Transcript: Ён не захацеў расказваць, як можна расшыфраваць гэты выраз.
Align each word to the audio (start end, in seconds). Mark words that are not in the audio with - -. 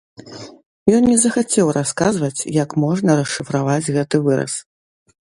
Ён 0.99 1.03
не 1.11 1.17
захацеў 1.25 1.67
расказваць, 1.79 2.45
як 2.63 2.69
можна 2.85 3.19
расшыфраваць 3.21 3.91
гэты 3.99 4.23
выраз. 4.31 4.53